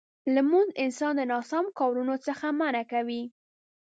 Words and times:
لمونځ 0.35 0.69
انسان 0.83 1.13
د 1.17 1.21
ناسم 1.31 1.65
کارونو 1.79 2.15
څخه 2.25 2.45
منع 2.59 2.83
کوي. 2.91 3.23